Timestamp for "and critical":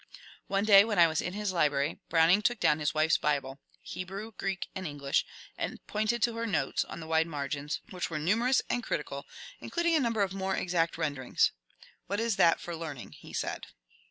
8.75-9.25